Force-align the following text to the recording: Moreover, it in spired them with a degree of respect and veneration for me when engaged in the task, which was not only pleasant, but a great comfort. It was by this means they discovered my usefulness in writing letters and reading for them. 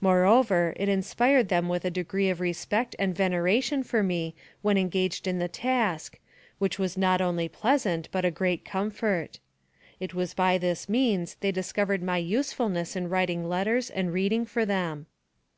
Moreover, 0.00 0.72
it 0.76 0.88
in 0.88 1.02
spired 1.02 1.50
them 1.50 1.68
with 1.68 1.84
a 1.84 1.90
degree 1.90 2.30
of 2.30 2.40
respect 2.40 2.96
and 2.98 3.14
veneration 3.14 3.82
for 3.82 4.02
me 4.02 4.34
when 4.62 4.78
engaged 4.78 5.26
in 5.26 5.38
the 5.38 5.48
task, 5.48 6.18
which 6.58 6.78
was 6.78 6.96
not 6.96 7.20
only 7.20 7.46
pleasant, 7.46 8.08
but 8.10 8.24
a 8.24 8.30
great 8.30 8.64
comfort. 8.64 9.38
It 10.00 10.14
was 10.14 10.32
by 10.32 10.56
this 10.56 10.88
means 10.88 11.36
they 11.40 11.52
discovered 11.52 12.02
my 12.02 12.16
usefulness 12.16 12.96
in 12.96 13.10
writing 13.10 13.46
letters 13.50 13.90
and 13.90 14.14
reading 14.14 14.46
for 14.46 14.64
them. 14.64 15.04